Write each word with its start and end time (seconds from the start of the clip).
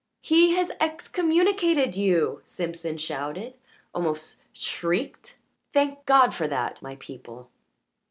"He 0.23 0.53
has 0.55 0.71
excommunicated 0.79 1.95
you!" 1.95 2.41
Simpson 2.43 2.97
shouted, 2.97 3.53
almost 3.93 4.41
shrieked. 4.51 5.37
"Thank 5.73 6.07
God 6.07 6.33
for 6.33 6.47
that, 6.47 6.81
my 6.81 6.95
people!" 6.95 7.51